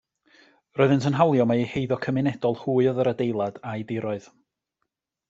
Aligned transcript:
Roeddynt 0.77 1.03
yn 1.09 1.17
hawlio 1.19 1.45
mae 1.51 1.61
eu 1.65 1.67
heiddo 1.73 1.99
cymunedol 2.05 2.57
hwy 2.63 2.89
oedd 2.93 3.03
yr 3.05 3.11
adeilad 3.13 3.61
a'i 3.73 3.85
diroedd. 3.93 4.31